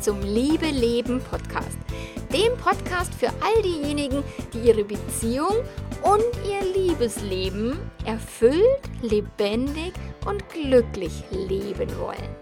[0.00, 1.76] zum Liebe Leben Podcast.
[2.32, 4.22] Dem Podcast für all diejenigen,
[4.52, 5.52] die ihre Beziehung
[6.02, 9.92] und ihr Liebesleben erfüllt, lebendig
[10.26, 12.36] und glücklich leben wollen.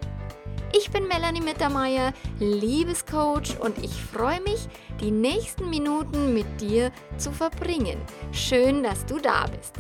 [0.77, 4.69] Ich bin Melanie Mittermeier, Liebescoach und ich freue mich,
[5.01, 7.99] die nächsten Minuten mit dir zu verbringen.
[8.31, 9.75] Schön, dass du da bist.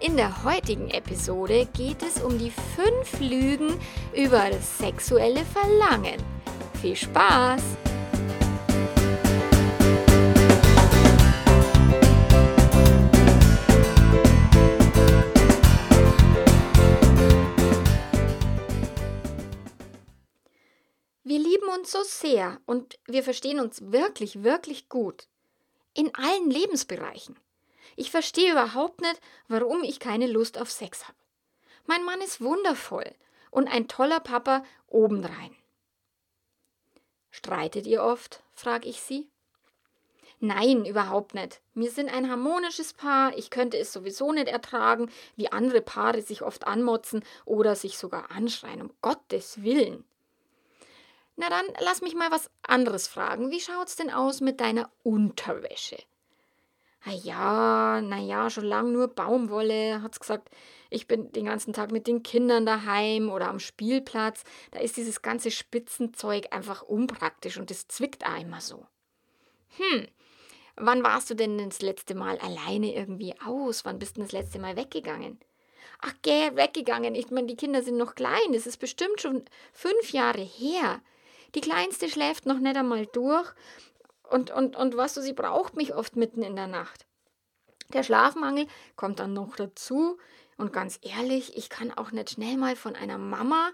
[0.00, 3.74] In der heutigen Episode geht es um die fünf Lügen
[4.14, 6.22] über das sexuelle Verlangen.
[6.80, 7.60] Viel Spaß!
[21.24, 25.26] Wir lieben uns so sehr und wir verstehen uns wirklich, wirklich gut.
[25.94, 27.36] In allen Lebensbereichen.
[27.96, 31.18] Ich verstehe überhaupt nicht, warum ich keine Lust auf Sex habe.
[31.86, 33.10] Mein Mann ist wundervoll
[33.50, 35.57] und ein toller Papa obendrein.
[37.38, 38.42] Streitet ihr oft?
[38.52, 39.28] frage ich sie.
[40.40, 41.60] Nein, überhaupt nicht.
[41.72, 43.38] Wir sind ein harmonisches Paar.
[43.38, 48.32] Ich könnte es sowieso nicht ertragen, wie andere Paare sich oft anmotzen oder sich sogar
[48.32, 50.04] anschreien, um Gottes Willen.
[51.36, 53.52] Na dann, lass mich mal was anderes fragen.
[53.52, 55.98] Wie schaut's denn aus mit deiner Unterwäsche?
[57.04, 60.50] Ah ja, naja, schon lang nur Baumwolle, hat's gesagt.
[60.90, 64.44] Ich bin den ganzen Tag mit den Kindern daheim oder am Spielplatz.
[64.70, 68.86] Da ist dieses ganze Spitzenzeug einfach unpraktisch und es zwickt auch immer so.
[69.76, 70.06] Hm,
[70.76, 73.84] wann warst du denn das letzte Mal alleine irgendwie aus?
[73.84, 75.38] Wann bist du das letzte Mal weggegangen?
[76.00, 77.14] Ach, geh, weggegangen.
[77.14, 78.52] Ich meine, die Kinder sind noch klein.
[78.52, 81.00] Das ist bestimmt schon fünf Jahre her.
[81.54, 83.52] Die Kleinste schläft noch nicht einmal durch
[84.30, 87.06] und, und, und weißt du, sie braucht mich oft mitten in der Nacht.
[87.92, 88.66] Der Schlafmangel
[88.96, 90.18] kommt dann noch dazu.
[90.58, 93.70] Und ganz ehrlich, ich kann auch nicht schnell mal von einer Mama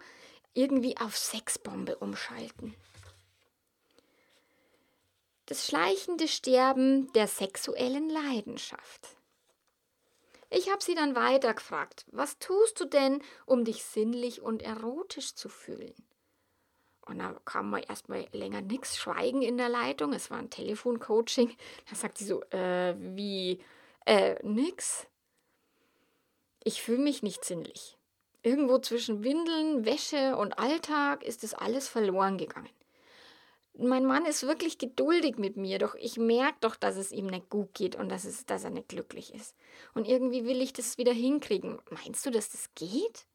[0.53, 2.75] irgendwie auf Sexbombe umschalten.
[5.47, 9.09] Das schleichende Sterben der sexuellen Leidenschaft.
[10.51, 15.35] Ich habe sie dann weiter gefragt, was tust du denn, um dich sinnlich und erotisch
[15.35, 15.95] zu fühlen?
[17.07, 20.13] Und da kam mal erstmal länger nichts, Schweigen in der Leitung.
[20.13, 21.55] Es war ein Telefoncoaching.
[21.91, 23.61] Da sagt sie so, äh, wie,
[24.07, 25.07] äh, nix.
[26.65, 27.99] Ich fühle mich nicht sinnlich.
[28.43, 32.71] Irgendwo zwischen Windeln, Wäsche und Alltag ist das alles verloren gegangen.
[33.77, 37.51] Mein Mann ist wirklich geduldig mit mir, doch ich merke doch, dass es ihm nicht
[37.51, 39.55] gut geht und dass, es, dass er nicht glücklich ist.
[39.95, 41.79] Und irgendwie will ich das wieder hinkriegen.
[41.91, 43.27] Meinst du, dass das geht?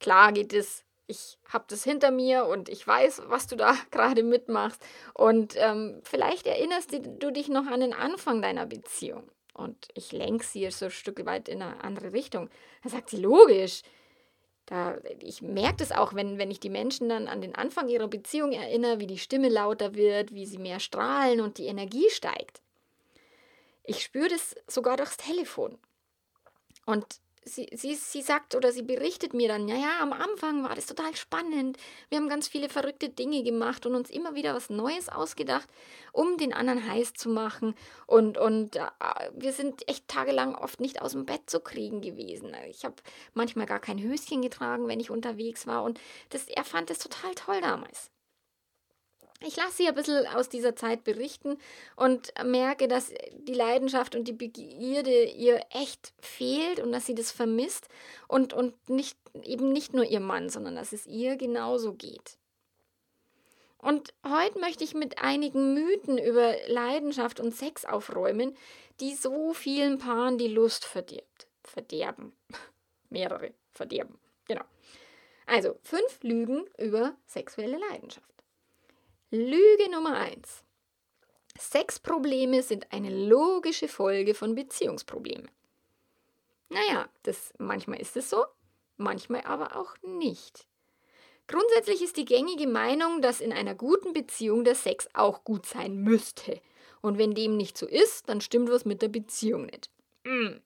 [0.00, 4.22] Klar geht es, ich habe das hinter mir und ich weiß, was du da gerade
[4.22, 4.82] mitmachst.
[5.12, 9.30] Und ähm, vielleicht erinnerst du dich noch an den Anfang deiner Beziehung.
[9.60, 12.48] Und ich lenke sie so ein Stück weit in eine andere Richtung.
[12.82, 13.82] Da sagt sie, logisch.
[14.66, 18.08] Da, ich merke das auch, wenn, wenn ich die Menschen dann an den Anfang ihrer
[18.08, 22.62] Beziehung erinnere, wie die Stimme lauter wird, wie sie mehr strahlen und die Energie steigt.
[23.84, 25.78] Ich spüre das sogar durchs Telefon.
[26.86, 27.04] Und
[27.44, 30.86] sie, sie, sie sagt oder sie berichtet mir dann, ja, ja, am Anfang war das
[30.86, 31.78] total spannend.
[32.08, 35.68] Wir haben ganz viele verrückte Dinge gemacht und uns immer wieder was Neues ausgedacht,
[36.12, 37.74] um den anderen heiß zu machen.
[38.06, 38.82] Und, und äh,
[39.34, 42.54] wir sind echt tagelang oft nicht aus dem Bett zu kriegen gewesen.
[42.68, 42.96] Ich habe
[43.34, 45.82] manchmal gar kein Höschen getragen, wenn ich unterwegs war.
[45.82, 48.10] Und das, er fand das total toll damals.
[49.42, 51.56] Ich lasse sie ein bisschen aus dieser Zeit berichten
[51.96, 57.32] und merke, dass die Leidenschaft und die Begierde ihr echt fehlt und dass sie das
[57.32, 57.88] vermisst
[58.28, 62.36] und, und nicht, eben nicht nur ihr Mann, sondern dass es ihr genauso geht.
[63.78, 68.54] Und heute möchte ich mit einigen Mythen über Leidenschaft und Sex aufräumen,
[69.00, 71.46] die so vielen Paaren die Lust verdirbt.
[71.64, 72.34] Verderben.
[73.08, 74.18] Mehrere verderben.
[74.46, 74.64] Genau.
[75.46, 78.39] Also fünf Lügen über sexuelle Leidenschaft.
[79.32, 80.64] Lüge Nummer 1.
[81.56, 85.48] Sexprobleme sind eine logische Folge von Beziehungsproblemen.
[86.68, 88.44] Naja, das, manchmal ist es so,
[88.96, 90.66] manchmal aber auch nicht.
[91.46, 95.98] Grundsätzlich ist die gängige Meinung, dass in einer guten Beziehung der Sex auch gut sein
[95.98, 96.60] müsste.
[97.00, 99.90] Und wenn dem nicht so ist, dann stimmt was mit der Beziehung nicht.
[100.24, 100.56] Mm.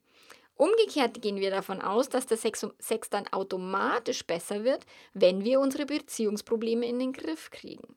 [0.55, 5.61] Umgekehrt gehen wir davon aus, dass der Sex, Sex dann automatisch besser wird, wenn wir
[5.61, 7.95] unsere Beziehungsprobleme in den Griff kriegen.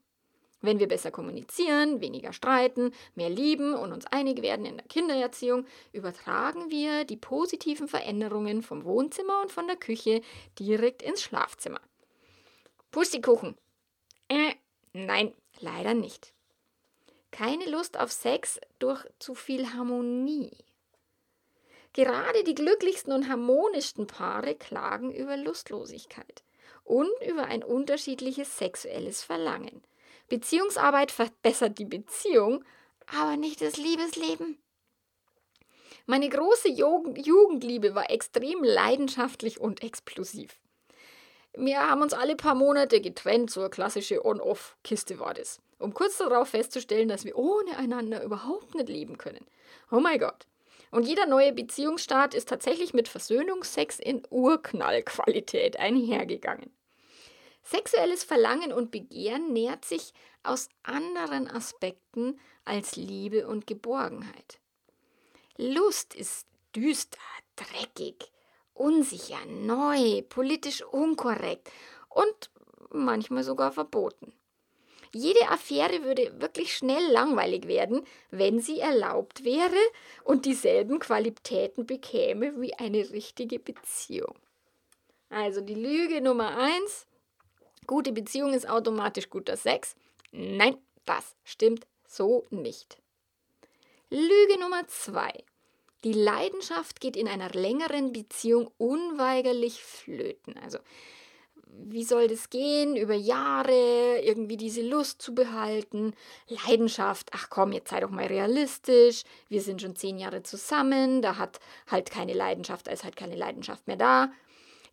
[0.62, 5.66] Wenn wir besser kommunizieren, weniger streiten, mehr lieben und uns einig werden in der Kindererziehung,
[5.92, 10.22] übertragen wir die positiven Veränderungen vom Wohnzimmer und von der Küche
[10.58, 11.80] direkt ins Schlafzimmer.
[12.90, 13.56] Pustikuchen.
[14.30, 14.54] Äh,
[14.94, 16.34] nein, leider nicht.
[17.30, 20.58] Keine Lust auf Sex durch zu viel Harmonie.
[21.94, 26.44] Gerade die glücklichsten und harmonischsten Paare klagen über Lustlosigkeit.
[26.88, 29.84] und über ein unterschiedliches sexuelles Verlangen.
[30.30, 32.64] Beziehungsarbeit verbessert die Beziehung,
[33.08, 34.58] aber nicht das Liebesleben.
[36.06, 40.60] Meine große Jugendliebe war extrem leidenschaftlich und explosiv.
[41.54, 46.18] Wir haben uns alle paar Monate getrennt, so eine klassische On-Off-Kiste war das, um kurz
[46.18, 49.46] darauf festzustellen, dass wir ohne einander überhaupt nicht leben können.
[49.92, 50.46] Oh mein Gott.
[50.92, 56.72] Und jeder neue Beziehungsstart ist tatsächlich mit Versöhnungsex in Urknallqualität einhergegangen.
[57.70, 64.60] Sexuelles Verlangen und Begehren nährt sich aus anderen Aspekten als Liebe und Geborgenheit.
[65.58, 67.20] Lust ist düster,
[67.58, 68.32] dreckig,
[68.74, 71.70] unsicher, neu, politisch unkorrekt
[72.08, 72.52] und
[72.92, 74.32] manchmal sogar verboten.
[75.14, 79.76] Jede Affäre würde wirklich schnell langweilig werden, wenn sie erlaubt wäre
[80.24, 84.36] und dieselben Qualitäten bekäme wie eine richtige Beziehung.
[85.30, 87.08] Also die Lüge Nummer eins:
[87.88, 89.96] Gute Beziehung ist automatisch guter Sex.
[90.32, 92.98] Nein, das stimmt so nicht.
[94.10, 95.34] Lüge Nummer zwei:
[96.04, 100.58] die Leidenschaft geht in einer längeren Beziehung unweigerlich flöten.
[100.58, 100.80] Also,
[101.66, 102.96] wie soll das gehen?
[102.96, 106.14] Über Jahre irgendwie diese Lust zu behalten.
[106.48, 109.24] Leidenschaft, ach komm, jetzt sei doch mal realistisch.
[109.48, 113.36] Wir sind schon zehn Jahre zusammen, da hat halt keine Leidenschaft, da ist halt keine
[113.36, 114.32] Leidenschaft mehr da.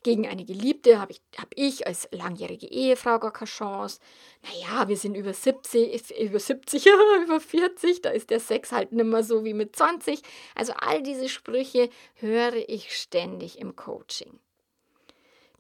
[0.05, 4.01] Gegen eine Geliebte habe ich, hab ich als langjährige Ehefrau gar keine Chance.
[4.43, 6.87] Naja, wir sind über 70, über 70,
[7.25, 10.21] über 40, da ist der Sex halt nicht mehr so wie mit 20.
[10.55, 14.39] Also all diese Sprüche höre ich ständig im Coaching.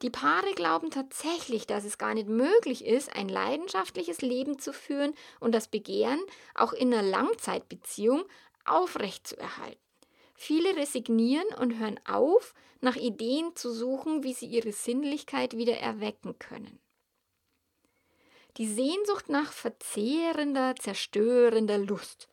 [0.02, 5.14] Die Paare glauben tatsächlich, dass es gar nicht möglich ist, ein leidenschaftliches Leben zu führen
[5.40, 6.20] und das Begehren
[6.54, 8.24] auch in einer Langzeitbeziehung
[8.66, 9.83] aufrechtzuerhalten.
[10.46, 12.52] Viele resignieren und hören auf,
[12.82, 16.78] nach Ideen zu suchen, wie sie ihre Sinnlichkeit wieder erwecken können.
[18.58, 22.28] Die Sehnsucht nach verzehrender, zerstörender Lust.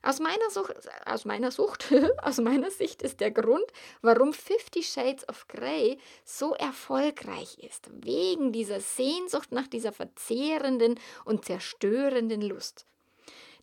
[0.00, 1.92] Aus meiner, Sucht, aus meiner Sucht,
[2.22, 3.66] aus meiner Sicht ist der Grund,
[4.00, 11.44] warum Fifty Shades of Grey so erfolgreich ist, wegen dieser Sehnsucht nach dieser verzehrenden und
[11.46, 12.86] zerstörenden Lust.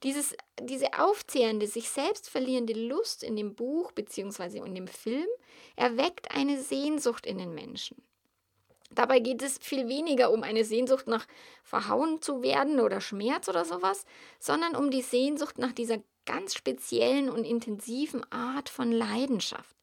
[0.03, 4.59] Dieses, diese aufzehrende, sich selbst verlierende Lust in dem Buch bzw.
[4.59, 5.27] in dem Film
[5.75, 8.01] erweckt eine Sehnsucht in den Menschen.
[8.91, 11.27] Dabei geht es viel weniger um eine Sehnsucht nach
[11.63, 14.05] verhauen zu werden oder Schmerz oder sowas,
[14.39, 19.75] sondern um die Sehnsucht nach dieser ganz speziellen und intensiven Art von Leidenschaft.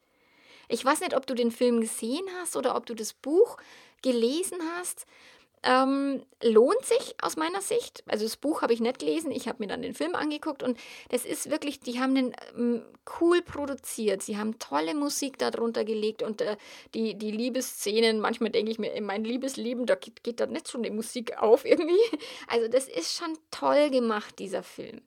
[0.69, 3.57] Ich weiß nicht, ob du den Film gesehen hast oder ob du das Buch
[4.03, 5.07] gelesen hast.
[5.67, 8.05] Ähm, lohnt sich aus meiner Sicht.
[8.07, 10.79] Also das Buch habe ich nicht gelesen, ich habe mir dann den Film angeguckt und
[11.09, 12.83] das ist wirklich, die haben den ähm,
[13.19, 14.23] cool produziert.
[14.23, 16.59] Sie haben tolle Musik darunter gelegt und äh,
[16.93, 20.69] die, die Liebesszenen, manchmal denke ich mir, in mein Liebesleben, da geht, geht da nicht
[20.69, 21.95] schon die Musik auf irgendwie.
[22.49, 25.01] Also das ist schon toll gemacht, dieser Film.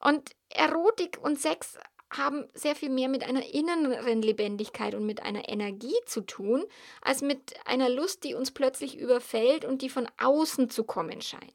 [0.00, 1.78] Und Erotik und Sex
[2.10, 6.64] haben sehr viel mehr mit einer inneren Lebendigkeit und mit einer Energie zu tun,
[7.02, 11.52] als mit einer Lust, die uns plötzlich überfällt und die von außen zu kommen scheint.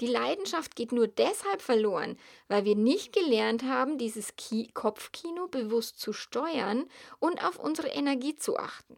[0.00, 2.18] Die Leidenschaft geht nur deshalb verloren,
[2.48, 4.34] weil wir nicht gelernt haben, dieses
[4.74, 6.86] Kopfkino bewusst zu steuern
[7.20, 8.96] und auf unsere Energie zu achten.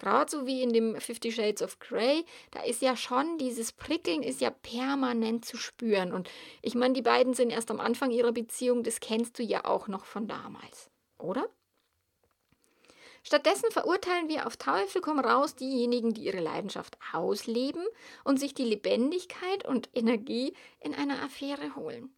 [0.00, 4.22] Gerade so wie in dem Fifty Shades of Grey, da ist ja schon dieses Prickeln
[4.22, 6.14] ist ja permanent zu spüren.
[6.14, 6.30] Und
[6.62, 9.88] ich meine, die beiden sind erst am Anfang ihrer Beziehung, das kennst du ja auch
[9.88, 10.88] noch von damals,
[11.18, 11.46] oder?
[13.22, 17.84] Stattdessen verurteilen wir auf Teufel komm raus diejenigen, die ihre Leidenschaft ausleben
[18.24, 22.16] und sich die Lebendigkeit und Energie in einer Affäre holen.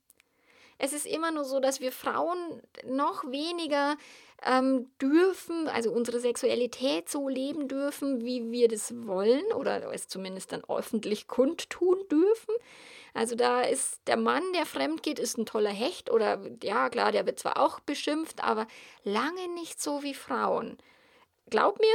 [0.78, 3.96] Es ist immer nur so, dass wir Frauen noch weniger
[4.44, 10.52] ähm, dürfen, also unsere Sexualität so leben dürfen, wie wir das wollen oder es zumindest
[10.52, 12.54] dann öffentlich kundtun dürfen.
[13.14, 17.12] Also da ist der Mann, der fremd geht, ist ein toller Hecht oder ja klar,
[17.12, 18.66] der wird zwar auch beschimpft, aber
[19.04, 20.78] lange nicht so wie Frauen.
[21.50, 21.94] Glaub mir,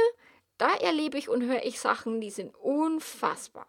[0.58, 3.66] da erlebe ich und höre ich Sachen, die sind unfassbar.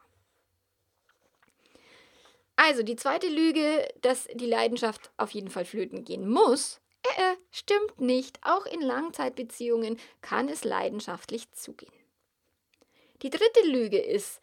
[2.56, 8.00] Also die zweite Lüge, dass die Leidenschaft auf jeden Fall flöten gehen muss, äh, stimmt
[8.00, 8.40] nicht.
[8.44, 11.94] Auch in Langzeitbeziehungen kann es leidenschaftlich zugehen.
[13.22, 14.42] Die dritte Lüge ist,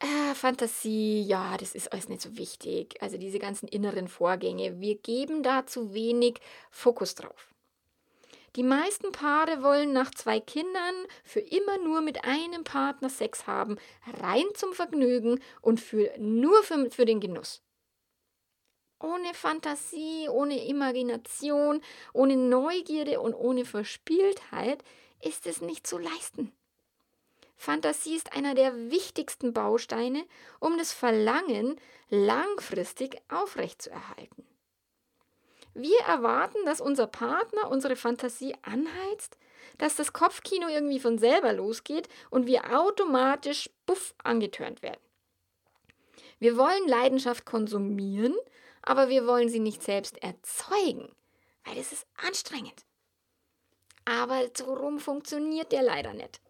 [0.00, 3.00] äh, Fantasie, ja, das ist alles nicht so wichtig.
[3.00, 6.40] Also diese ganzen inneren Vorgänge, wir geben da zu wenig
[6.70, 7.54] Fokus drauf.
[8.56, 13.78] Die meisten Paare wollen nach zwei Kindern für immer nur mit einem Partner Sex haben,
[14.20, 17.63] rein zum Vergnügen und für, nur für, für den Genuss.
[19.04, 21.82] Ohne Fantasie, ohne Imagination,
[22.14, 24.82] ohne Neugierde und ohne Verspieltheit
[25.22, 26.52] ist es nicht zu leisten.
[27.54, 30.24] Fantasie ist einer der wichtigsten Bausteine,
[30.58, 34.46] um das Verlangen langfristig aufrechtzuerhalten.
[35.74, 39.36] Wir erwarten, dass unser Partner unsere Fantasie anheizt,
[39.76, 45.00] dass das Kopfkino irgendwie von selber losgeht und wir automatisch buff angetörnt werden.
[46.38, 48.34] Wir wollen Leidenschaft konsumieren,
[48.84, 51.10] aber wir wollen sie nicht selbst erzeugen,
[51.64, 52.84] weil es ist anstrengend.
[54.04, 56.40] Aber so rum funktioniert der leider nicht.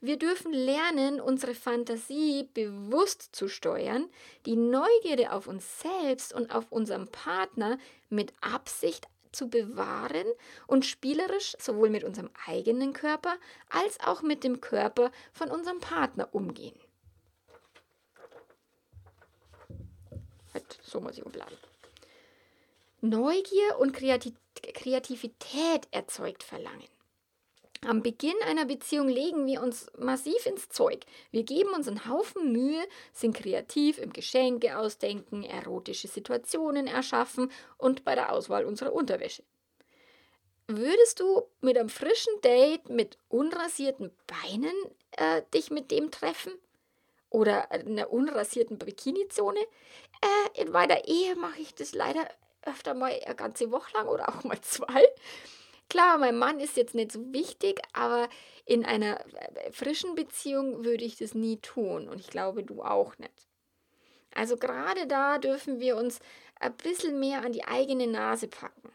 [0.00, 4.10] Wir dürfen lernen, unsere Fantasie bewusst zu steuern,
[4.44, 7.78] die Neugierde auf uns selbst und auf unseren Partner
[8.10, 10.26] mit Absicht zu bewahren
[10.66, 13.34] und spielerisch sowohl mit unserem eigenen Körper
[13.70, 16.78] als auch mit dem Körper von unserem Partner umgehen.
[20.82, 21.56] So muss ich umbleiben.
[23.00, 26.88] Neugier und Kreativität erzeugt Verlangen.
[27.86, 31.04] Am Beginn einer Beziehung legen wir uns massiv ins Zeug.
[31.30, 32.82] Wir geben uns einen Haufen Mühe,
[33.12, 39.42] sind kreativ im Geschenke ausdenken, erotische Situationen erschaffen und bei der Auswahl unserer Unterwäsche.
[40.66, 44.74] Würdest du mit einem frischen Date mit unrasierten Beinen
[45.10, 46.52] äh, dich mit dem treffen?
[47.34, 49.58] Oder einer unrasierten Bikini-Zone?
[49.58, 52.28] Äh, in meiner Ehe mache ich das leider
[52.62, 55.04] öfter mal eine ganze Woche lang oder auch mal zwei.
[55.88, 58.28] Klar, mein Mann ist jetzt nicht so wichtig, aber
[58.66, 63.18] in einer äh, frischen Beziehung würde ich das nie tun und ich glaube, du auch
[63.18, 63.48] nicht.
[64.32, 66.20] Also gerade da dürfen wir uns
[66.60, 68.92] ein bisschen mehr an die eigene Nase packen.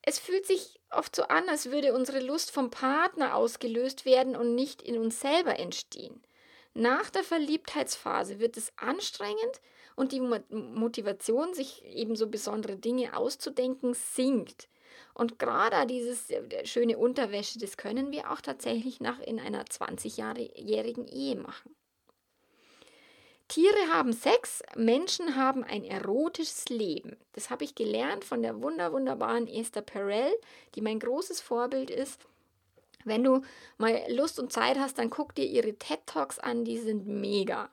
[0.00, 4.54] Es fühlt sich oft so an, als würde unsere Lust vom Partner ausgelöst werden und
[4.54, 6.22] nicht in uns selber entstehen.
[6.74, 9.60] Nach der Verliebtheitsphase wird es anstrengend
[9.94, 14.68] und die Motivation, sich eben so besondere Dinge auszudenken, sinkt.
[15.14, 21.06] Und gerade dieses äh, schöne Unterwäsche, das können wir auch tatsächlich nach in einer 20-jährigen
[21.06, 21.74] Ehe machen.
[23.46, 27.16] Tiere haben Sex, Menschen haben ein erotisches Leben.
[27.34, 30.32] Das habe ich gelernt von der wunder wunderbaren Esther Perel,
[30.74, 32.26] die mein großes Vorbild ist.
[33.04, 33.42] Wenn du
[33.78, 37.70] mal Lust und Zeit hast, dann guck dir ihre TED Talks an, die sind mega.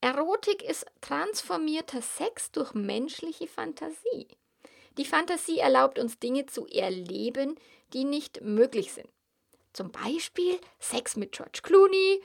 [0.00, 4.28] Erotik ist transformierter Sex durch menschliche Fantasie.
[4.98, 7.56] Die Fantasie erlaubt uns Dinge zu erleben,
[7.92, 9.08] die nicht möglich sind.
[9.72, 12.22] Zum Beispiel Sex mit George Clooney,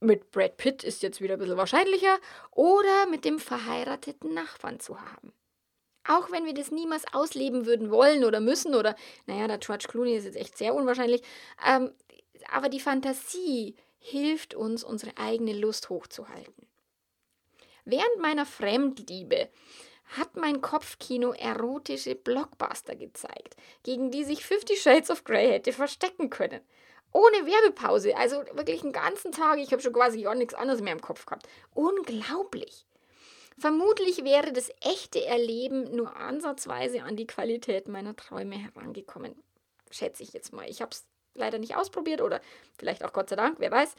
[0.00, 2.18] mit Brad Pitt ist jetzt wieder ein bisschen wahrscheinlicher,
[2.52, 5.32] oder mit dem verheirateten Nachbarn zu haben.
[6.08, 8.94] Auch wenn wir das niemals ausleben würden wollen oder müssen, oder
[9.26, 11.22] naja, der George Clooney ist jetzt echt sehr unwahrscheinlich,
[11.66, 11.92] ähm,
[12.52, 16.66] aber die Fantasie hilft uns, unsere eigene Lust hochzuhalten.
[17.84, 19.48] Während meiner Fremdliebe
[20.16, 26.30] hat mein Kopfkino erotische Blockbuster gezeigt, gegen die sich Fifty Shades of Grey hätte verstecken
[26.30, 26.60] können.
[27.12, 30.92] Ohne Werbepause, also wirklich einen ganzen Tag, ich habe schon quasi gar nichts anderes mehr
[30.92, 31.48] im Kopf gehabt.
[31.74, 32.85] Unglaublich.
[33.58, 39.34] Vermutlich wäre das echte Erleben nur ansatzweise an die Qualität meiner Träume herangekommen.
[39.90, 40.68] Schätze ich jetzt mal.
[40.68, 42.40] Ich habe es leider nicht ausprobiert oder
[42.78, 43.94] vielleicht auch Gott sei Dank, wer weiß.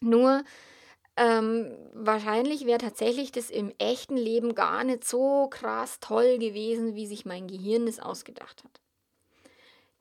[0.00, 0.44] Nur
[1.16, 7.08] ähm, wahrscheinlich wäre tatsächlich das im echten Leben gar nicht so krass toll gewesen, wie
[7.08, 8.80] sich mein Gehirn es ausgedacht hat.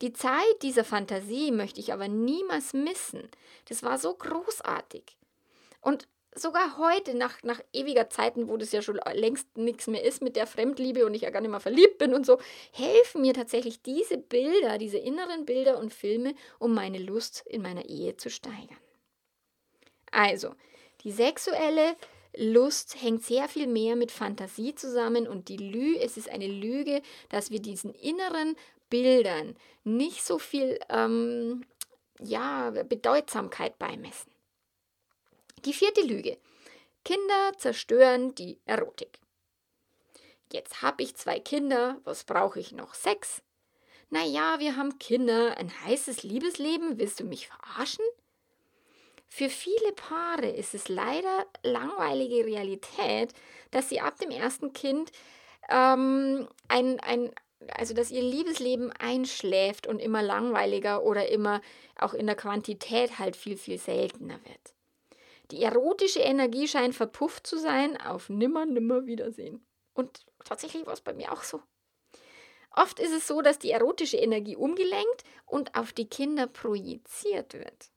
[0.04, 3.28] Die Zeit dieser Fantasie möchte ich aber niemals missen.
[3.68, 5.18] Das war so großartig.
[5.82, 6.08] Und
[6.39, 10.36] sogar heute, nach, nach ewiger Zeiten, wo das ja schon längst nichts mehr ist mit
[10.36, 12.39] der Fremdliebe und ich ja gar nicht mehr verliebt bin und so,
[12.72, 17.86] helfen mir tatsächlich diese Bilder, diese inneren Bilder und Filme, um meine Lust in meiner
[17.86, 18.77] Ehe zu steigern.
[20.12, 20.56] Also,
[21.01, 21.96] die sexuelle
[22.36, 27.01] Lust hängt sehr viel mehr mit Fantasie zusammen und die Lüge, es ist eine Lüge,
[27.29, 28.56] dass wir diesen inneren
[28.89, 31.65] Bildern nicht so viel ähm,
[32.20, 34.32] ja, Bedeutsamkeit beimessen.
[35.66, 36.38] Die vierte Lüge.
[37.04, 39.20] Kinder zerstören die Erotik.
[40.52, 42.94] Jetzt habe ich zwei Kinder, was brauche ich noch?
[42.94, 43.42] Sex?
[44.10, 48.06] Naja, wir haben Kinder, ein heißes Liebesleben, willst du mich verarschen?
[49.28, 53.34] Für viele Paare ist es leider langweilige Realität,
[53.72, 55.12] dass sie ab dem ersten Kind
[55.70, 57.32] ähm, ein, ein,
[57.74, 61.62] also dass ihr Liebesleben einschläft und immer langweiliger oder immer
[61.98, 64.77] auch in der Quantität halt viel, viel seltener wird.
[65.51, 69.66] Die erotische Energie scheint verpufft zu sein, auf nimmer, nimmer Wiedersehen.
[69.94, 71.62] Und tatsächlich war es bei mir auch so.
[72.72, 77.89] Oft ist es so, dass die erotische Energie umgelenkt und auf die Kinder projiziert wird.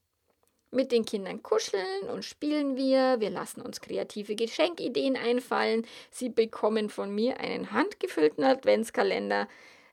[0.71, 6.89] Mit den Kindern kuscheln und spielen wir, wir lassen uns kreative Geschenkideen einfallen, sie bekommen
[6.89, 9.49] von mir einen handgefüllten Adventskalender,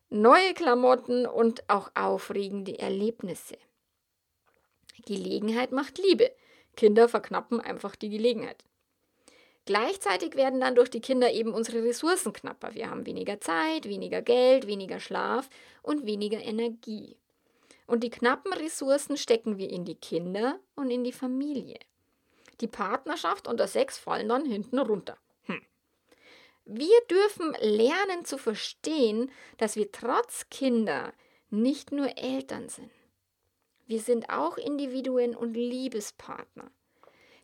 [0.09, 3.57] neue Klamotten und auch aufregende Erlebnisse.
[5.05, 6.31] Gelegenheit macht Liebe.
[6.77, 8.63] Kinder verknappen einfach die Gelegenheit.
[9.65, 12.73] Gleichzeitig werden dann durch die Kinder eben unsere Ressourcen knapper.
[12.73, 15.49] Wir haben weniger Zeit, weniger Geld, weniger Schlaf
[15.81, 17.17] und weniger Energie.
[17.85, 21.79] Und die knappen Ressourcen stecken wir in die Kinder und in die Familie.
[22.61, 25.17] Die Partnerschaft und der Sex fallen dann hinten runter.
[25.43, 25.61] Hm.
[26.63, 31.11] Wir dürfen lernen zu verstehen, dass wir trotz Kinder
[31.49, 32.91] nicht nur Eltern sind.
[33.87, 36.69] Wir sind auch Individuen und Liebespartner.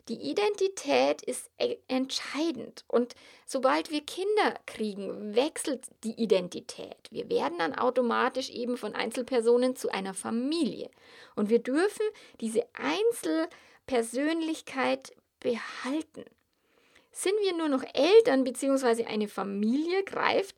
[0.10, 6.98] Die Identität ist e- entscheidend und sobald wir Kinder kriegen, wechselt die Identität.
[7.10, 10.90] Wir werden dann automatisch eben von Einzelpersonen zu einer Familie
[11.36, 12.06] und wir dürfen
[12.42, 16.26] diese Einzelpersönlichkeit behalten.
[17.14, 19.06] Sind wir nur noch Eltern bzw.
[19.06, 20.58] eine Familie, greift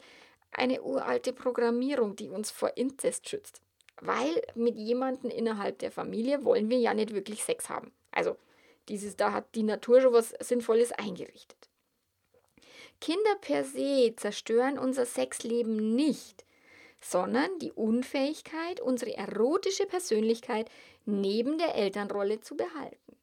[0.52, 3.62] eine uralte Programmierung, die uns vor Inzest schützt.
[4.06, 7.92] Weil mit jemandem innerhalb der Familie wollen wir ja nicht wirklich Sex haben.
[8.12, 8.38] Also
[8.90, 11.70] dieses, da hat die Natur schon was Sinnvolles eingerichtet.
[13.02, 16.46] Kinder per se zerstören unser Sexleben nicht,
[17.02, 20.70] sondern die Unfähigkeit, unsere erotische Persönlichkeit
[21.06, 23.18] neben der Elternrolle zu behalten.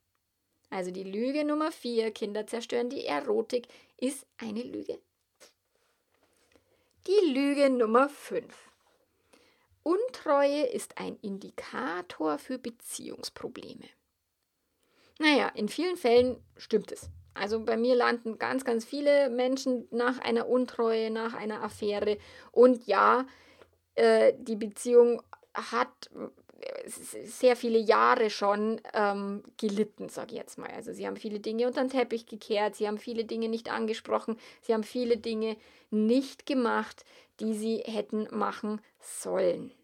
[0.70, 3.66] Also die Lüge Nummer 4, Kinder zerstören die Erotik,
[3.98, 4.98] ist eine Lüge.
[7.06, 8.71] Die Lüge Nummer 5.
[9.82, 13.86] Untreue ist ein Indikator für Beziehungsprobleme.
[15.18, 17.08] Naja, in vielen Fällen stimmt es.
[17.34, 22.18] Also bei mir landen ganz, ganz viele Menschen nach einer Untreue, nach einer Affäre.
[22.50, 23.26] Und ja,
[23.94, 25.22] äh, die Beziehung
[25.54, 26.10] hat
[26.60, 30.70] äh, sehr viele Jahre schon ähm, gelitten, sage ich jetzt mal.
[30.70, 34.36] Also sie haben viele Dinge unter den Teppich gekehrt, sie haben viele Dinge nicht angesprochen,
[34.60, 35.56] sie haben viele Dinge
[35.90, 37.04] nicht gemacht,
[37.42, 39.74] die sie hätten machen sollen.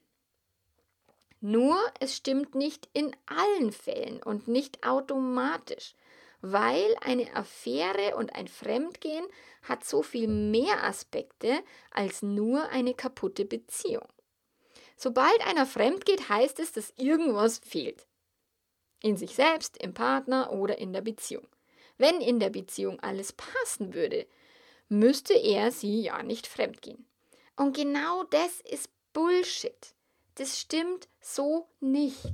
[1.40, 5.94] Nur es stimmt nicht in allen Fällen und nicht automatisch,
[6.40, 9.26] weil eine Affäre und ein Fremdgehen
[9.62, 14.06] hat so viel mehr Aspekte als nur eine kaputte Beziehung.
[14.96, 18.06] Sobald einer fremdgeht, heißt es, dass irgendwas fehlt.
[19.00, 21.46] In sich selbst, im Partner oder in der Beziehung.
[21.98, 24.26] Wenn in der Beziehung alles passen würde,
[24.88, 27.08] müsste er sie ja nicht fremdgehen.
[27.58, 29.92] Und genau das ist Bullshit.
[30.36, 32.32] Das stimmt so nicht.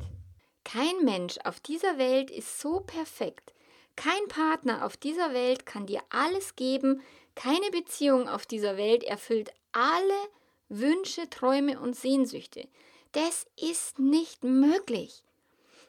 [0.64, 3.54] Kein Mensch auf dieser Welt ist so perfekt.
[3.96, 7.00] Kein Partner auf dieser Welt kann dir alles geben.
[7.34, 10.28] Keine Beziehung auf dieser Welt erfüllt alle
[10.68, 12.68] Wünsche, Träume und Sehnsüchte.
[13.12, 15.22] Das ist nicht möglich.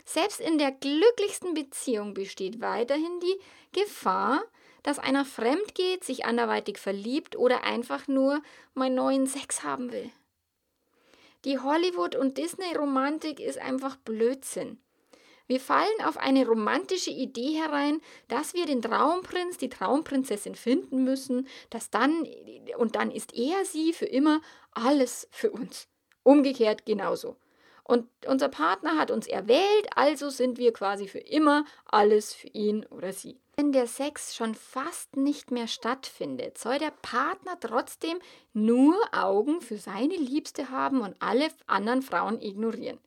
[0.05, 4.41] Selbst in der glücklichsten Beziehung besteht weiterhin die Gefahr,
[4.85, 8.43] dass einer fremd geht, sich anderweitig verliebt oder einfach nur
[8.75, 10.11] mal neuen Sex haben will.
[11.43, 14.77] Die Hollywood- und Disney-Romantik ist einfach Blödsinn.
[15.47, 21.47] Wir fallen auf eine romantische Idee herein, dass wir den Traumprinz, die Traumprinzessin finden müssen,
[21.71, 22.27] dass dann
[22.77, 25.87] und dann ist er sie für immer alles für uns.
[26.21, 27.37] Umgekehrt genauso.
[27.83, 32.85] Und unser Partner hat uns erwählt, also sind wir quasi für immer alles für ihn
[32.87, 33.39] oder sie.
[33.57, 38.19] Wenn der Sex schon fast nicht mehr stattfindet, soll der Partner trotzdem
[38.51, 42.99] nur Augen für seine Liebste haben und alle anderen Frauen ignorieren.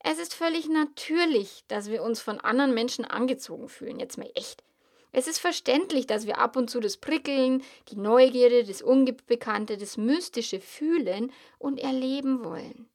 [0.00, 4.64] Es ist völlig natürlich, dass wir uns von anderen Menschen angezogen fühlen, jetzt mal echt.
[5.12, 9.96] Es ist verständlich, dass wir ab und zu das Prickeln, die Neugierde, das Unbekannte, das
[9.96, 12.88] Mystische fühlen und erleben wollen.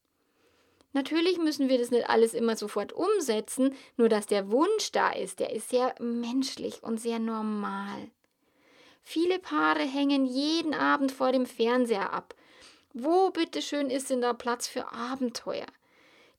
[0.94, 5.40] Natürlich müssen wir das nicht alles immer sofort umsetzen, nur dass der Wunsch da ist,
[5.40, 8.12] der ist sehr menschlich und sehr normal.
[9.02, 12.36] Viele Paare hängen jeden Abend vor dem Fernseher ab.
[12.94, 15.66] Wo bitteschön ist denn da Platz für Abenteuer?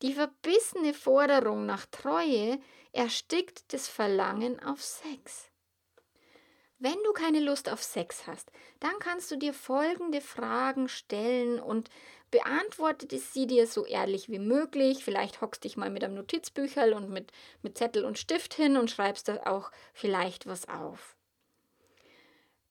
[0.02, 2.58] Die verbissene Forderung nach Treue
[2.92, 5.48] erstickt das Verlangen auf Sex.
[6.78, 11.88] Wenn du keine Lust auf Sex hast, dann kannst du dir folgende Fragen stellen und
[12.32, 15.04] beantwortet sie dir so ehrlich wie möglich.
[15.04, 17.30] Vielleicht hockst dich mal mit einem Notizbücherl und mit,
[17.62, 21.14] mit Zettel und Stift hin und schreibst da auch vielleicht was auf.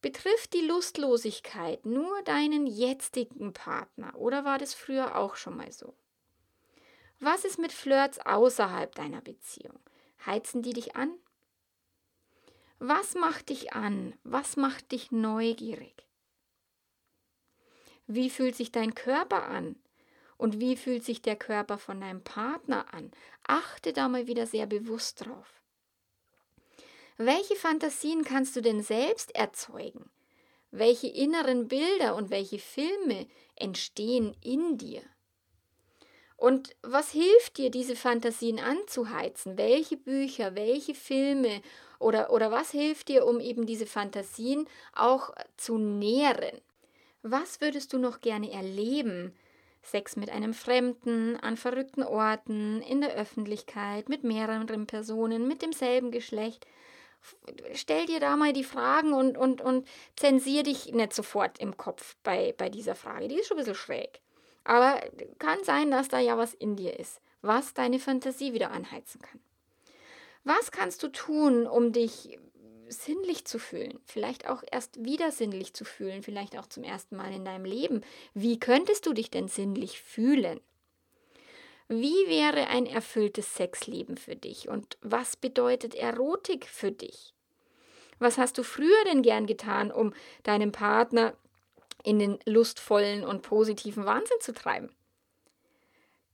[0.02, 5.94] Betrifft die Lustlosigkeit nur deinen jetzigen Partner oder war das früher auch schon mal so?
[7.20, 9.80] Was ist mit Flirts außerhalb deiner Beziehung?
[10.26, 11.14] Heizen die dich an?
[12.80, 14.16] Was macht dich an?
[14.24, 16.08] Was macht dich neugierig?
[18.14, 19.78] Wie fühlt sich dein Körper an?
[20.38, 23.12] Und wie fühlt sich der Körper von deinem Partner an?
[23.48, 25.62] Achte da mal wieder sehr bewusst drauf.
[27.16, 30.10] Welche Fantasien kannst du denn selbst erzeugen?
[30.72, 35.04] Welche inneren Bilder und welche Filme entstehen in dir?
[36.36, 39.58] Und was hilft dir, diese Fantasien anzuheizen?
[39.58, 41.62] Welche Bücher, welche Filme
[41.98, 46.60] oder, oder was hilft dir, um eben diese Fantasien auch zu nähren?
[47.24, 49.36] Was würdest du noch gerne erleben?
[49.84, 56.12] Sex mit einem Fremden, an verrückten Orten, in der Öffentlichkeit, mit mehreren Personen, mit demselben
[56.12, 56.66] Geschlecht.
[57.74, 62.16] Stell dir da mal die Fragen und, und, und zensier dich nicht sofort im Kopf
[62.24, 63.28] bei, bei dieser Frage.
[63.28, 64.22] Die ist schon ein bisschen schräg.
[64.64, 65.02] Aber
[65.40, 69.40] kann sein, dass da ja was in dir ist, was deine Fantasie wieder anheizen kann.
[70.44, 72.40] Was kannst du tun, um dich
[72.92, 77.34] sinnlich zu fühlen, vielleicht auch erst wieder sinnlich zu fühlen, vielleicht auch zum ersten Mal
[77.34, 78.02] in deinem Leben?
[78.34, 80.60] Wie könntest du dich denn sinnlich fühlen?
[81.88, 87.34] Wie wäre ein erfülltes Sexleben für dich und was bedeutet Erotik für dich?
[88.20, 91.36] Was hast du früher denn gern getan, um deinem Partner
[92.04, 94.90] in den lustvollen und positiven Wahnsinn zu treiben.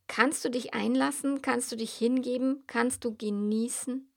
[0.07, 1.41] Kannst du dich einlassen?
[1.41, 2.63] Kannst du dich hingeben?
[2.67, 4.07] Kannst du genießen?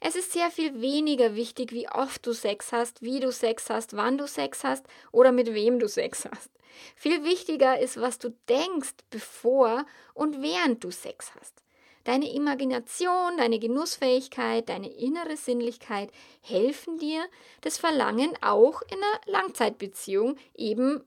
[0.00, 3.96] Es ist sehr viel weniger wichtig, wie oft du Sex hast, wie du Sex hast,
[3.96, 6.50] wann du Sex hast oder mit wem du Sex hast.
[6.94, 11.62] Viel wichtiger ist, was du denkst, bevor und während du Sex hast.
[12.04, 17.26] Deine Imagination, deine Genussfähigkeit, deine innere Sinnlichkeit helfen dir,
[17.62, 21.02] das Verlangen auch in einer Langzeitbeziehung eben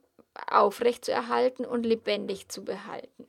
[0.50, 3.26] aufrechtzuerhalten und lebendig zu behalten.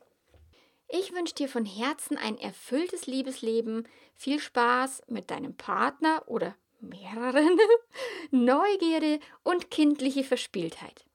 [0.94, 7.58] Ich wünsche dir von Herzen ein erfülltes Liebesleben, viel Spaß mit deinem Partner oder mehreren,
[8.32, 11.06] Neugierde und kindliche Verspieltheit.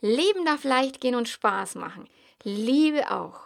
[0.00, 2.08] Leben darf leicht gehen und Spaß machen.
[2.44, 3.40] Liebe auch.